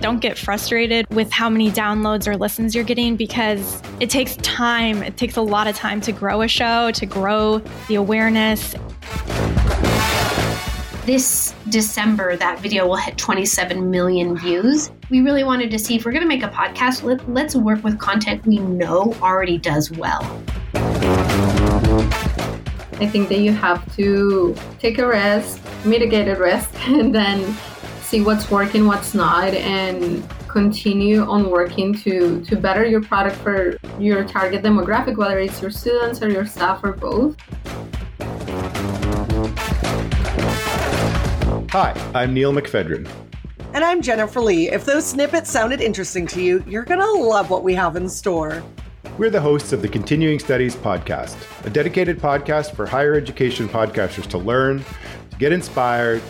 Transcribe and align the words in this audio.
Don't 0.00 0.20
get 0.20 0.38
frustrated 0.38 1.06
with 1.14 1.30
how 1.30 1.50
many 1.50 1.70
downloads 1.70 2.26
or 2.26 2.36
listens 2.36 2.74
you're 2.74 2.84
getting 2.84 3.16
because 3.16 3.82
it 4.00 4.10
takes 4.10 4.36
time. 4.38 5.02
It 5.02 5.16
takes 5.16 5.36
a 5.36 5.42
lot 5.42 5.66
of 5.66 5.76
time 5.76 6.00
to 6.02 6.12
grow 6.12 6.42
a 6.42 6.48
show, 6.48 6.90
to 6.92 7.06
grow 7.06 7.58
the 7.88 7.96
awareness. 7.96 8.74
This 11.06 11.54
December, 11.68 12.36
that 12.36 12.60
video 12.60 12.86
will 12.86 12.96
hit 12.96 13.18
27 13.18 13.90
million 13.90 14.36
views. 14.36 14.90
We 15.10 15.20
really 15.20 15.44
wanted 15.44 15.70
to 15.70 15.78
see 15.78 15.96
if 15.96 16.04
we're 16.04 16.12
going 16.12 16.22
to 16.22 16.28
make 16.28 16.42
a 16.42 16.48
podcast, 16.48 17.02
let, 17.02 17.28
let's 17.28 17.54
work 17.54 17.82
with 17.84 17.98
content 17.98 18.44
we 18.46 18.58
know 18.58 19.14
already 19.20 19.58
does 19.58 19.90
well. 19.90 20.22
I 23.00 23.06
think 23.06 23.30
that 23.30 23.38
you 23.38 23.50
have 23.52 23.96
to 23.96 24.54
take 24.78 24.98
a 24.98 25.06
rest, 25.06 25.58
mitigate 25.86 26.28
a 26.28 26.36
risk, 26.36 26.70
and 26.86 27.14
then 27.14 27.56
see 28.02 28.20
what's 28.20 28.50
working, 28.50 28.86
what's 28.86 29.14
not, 29.14 29.54
and 29.54 30.22
continue 30.48 31.22
on 31.22 31.48
working 31.48 31.94
to 31.94 32.44
to 32.44 32.56
better 32.56 32.84
your 32.84 33.00
product 33.00 33.36
for 33.36 33.78
your 33.98 34.24
target 34.24 34.62
demographic, 34.62 35.16
whether 35.16 35.38
it's 35.38 35.62
your 35.62 35.70
students 35.70 36.20
or 36.20 36.28
your 36.28 36.44
staff 36.44 36.84
or 36.84 36.92
both. 36.92 37.36
Hi, 41.70 41.94
I'm 42.14 42.34
Neil 42.34 42.52
McPhedran. 42.52 43.08
And 43.72 43.82
I'm 43.82 44.02
Jennifer 44.02 44.40
Lee. 44.40 44.68
If 44.68 44.84
those 44.84 45.06
snippets 45.06 45.48
sounded 45.50 45.80
interesting 45.80 46.26
to 46.26 46.42
you, 46.42 46.62
you're 46.66 46.84
going 46.84 47.00
to 47.00 47.12
love 47.12 47.48
what 47.48 47.62
we 47.62 47.72
have 47.74 47.96
in 47.96 48.10
store. 48.10 48.62
We're 49.20 49.28
the 49.28 49.38
hosts 49.38 49.74
of 49.74 49.82
the 49.82 49.88
Continuing 49.88 50.38
Studies 50.38 50.74
Podcast, 50.74 51.36
a 51.66 51.68
dedicated 51.68 52.18
podcast 52.18 52.74
for 52.74 52.86
higher 52.86 53.12
education 53.12 53.68
podcasters 53.68 54.26
to 54.28 54.38
learn, 54.38 54.82
to 55.30 55.36
get 55.36 55.52
inspired, 55.52 56.22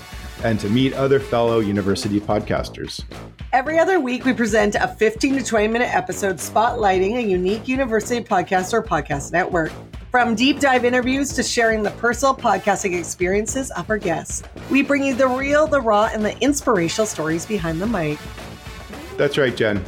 and 0.42 0.58
to 0.58 0.68
meet 0.68 0.92
other 0.94 1.20
fellow 1.20 1.60
university 1.60 2.18
podcasters. 2.18 3.04
Every 3.52 3.78
other 3.78 4.00
week, 4.00 4.24
we 4.24 4.32
present 4.32 4.74
a 4.74 4.88
15 4.88 5.38
to 5.38 5.44
20 5.44 5.68
minute 5.68 5.94
episode 5.94 6.38
spotlighting 6.38 7.18
a 7.18 7.20
unique 7.20 7.68
university 7.68 8.24
podcast 8.24 8.72
or 8.72 8.82
podcast 8.82 9.30
network. 9.30 9.70
From 10.10 10.34
deep 10.34 10.58
dive 10.58 10.84
interviews 10.84 11.32
to 11.34 11.44
sharing 11.44 11.84
the 11.84 11.92
personal 11.92 12.34
podcasting 12.34 12.98
experiences 12.98 13.70
of 13.70 13.88
our 13.88 13.98
guests, 13.98 14.42
we 14.68 14.82
bring 14.82 15.04
you 15.04 15.14
the 15.14 15.28
real, 15.28 15.68
the 15.68 15.80
raw, 15.80 16.10
and 16.12 16.24
the 16.24 16.36
inspirational 16.40 17.06
stories 17.06 17.46
behind 17.46 17.80
the 17.80 17.86
mic. 17.86 18.18
That's 19.16 19.38
right, 19.38 19.56
Jen. 19.56 19.80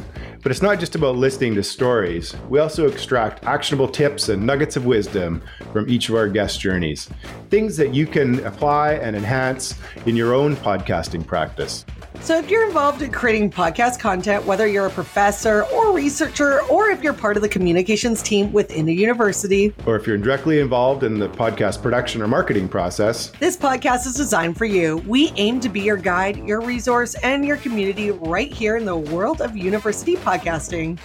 But 0.43 0.51
it's 0.51 0.61
not 0.61 0.77
just 0.77 0.93
about 0.95 1.15
listening 1.15 1.55
to 1.55 1.63
stories. 1.63 2.35
We 2.49 2.59
also 2.59 2.85
extract 2.85 3.45
actionable 3.45 3.87
tips 3.87 4.27
and 4.27 4.45
nuggets 4.45 4.75
of 4.75 4.85
wisdom 4.85 5.41
from 5.71 5.89
each 5.89 6.09
of 6.09 6.15
our 6.15 6.27
guest 6.27 6.59
journeys. 6.59 7.09
Things 7.49 7.77
that 7.77 7.93
you 7.93 8.05
can 8.05 8.45
apply 8.45 8.95
and 8.95 9.15
enhance 9.15 9.75
in 10.05 10.17
your 10.17 10.33
own 10.33 10.57
podcasting 10.57 11.25
practice. 11.25 11.85
So, 12.23 12.37
if 12.37 12.49
you're 12.49 12.65
involved 12.65 13.01
in 13.01 13.11
creating 13.11 13.51
podcast 13.51 13.99
content, 13.99 14.45
whether 14.45 14.65
you're 14.65 14.85
a 14.85 14.89
professor 14.89 15.63
or 15.65 15.91
researcher, 15.91 16.61
or 16.67 16.89
if 16.89 17.03
you're 17.03 17.11
part 17.11 17.35
of 17.35 17.43
the 17.43 17.49
communications 17.49 18.21
team 18.21 18.53
within 18.53 18.87
a 18.87 18.93
university, 18.93 19.75
or 19.85 19.97
if 19.97 20.07
you're 20.07 20.17
directly 20.17 20.61
involved 20.61 21.03
in 21.03 21.19
the 21.19 21.27
podcast 21.27 21.81
production 21.81 22.21
or 22.21 22.29
marketing 22.29 22.69
process, 22.69 23.31
this 23.41 23.57
podcast 23.57 24.07
is 24.07 24.13
designed 24.13 24.57
for 24.57 24.63
you. 24.63 25.03
We 25.05 25.33
aim 25.35 25.59
to 25.59 25.67
be 25.67 25.81
your 25.81 25.97
guide, 25.97 26.37
your 26.37 26.61
resource, 26.61 27.13
and 27.15 27.43
your 27.45 27.57
community 27.57 28.11
right 28.11 28.53
here 28.53 28.77
in 28.77 28.85
the 28.85 28.95
world 28.95 29.41
of 29.41 29.57
university 29.57 30.15
podcasting. 30.15 30.97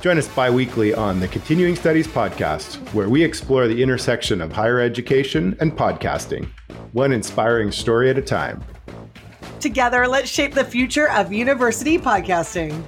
Join 0.00 0.18
us 0.18 0.26
bi 0.26 0.50
weekly 0.50 0.92
on 0.92 1.20
the 1.20 1.28
Continuing 1.28 1.76
Studies 1.76 2.08
Podcast, 2.08 2.78
where 2.94 3.08
we 3.08 3.22
explore 3.22 3.68
the 3.68 3.80
intersection 3.80 4.40
of 4.40 4.50
higher 4.50 4.80
education 4.80 5.56
and 5.60 5.70
podcasting, 5.70 6.48
one 6.90 7.12
inspiring 7.12 7.70
story 7.70 8.10
at 8.10 8.18
a 8.18 8.22
time. 8.22 8.60
Together, 9.60 10.06
let's 10.06 10.28
shape 10.28 10.54
the 10.54 10.64
future 10.64 11.10
of 11.10 11.32
university 11.32 11.98
podcasting. 11.98 12.84